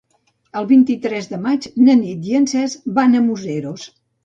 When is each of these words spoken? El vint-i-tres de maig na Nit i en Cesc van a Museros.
El 0.61 0.67
vint-i-tres 0.71 1.29
de 1.33 1.39
maig 1.43 1.67
na 1.83 1.97
Nit 2.01 2.27
i 2.33 2.35
en 2.41 2.51
Cesc 2.55 2.91
van 2.99 3.17
a 3.19 3.25
Museros. 3.31 3.89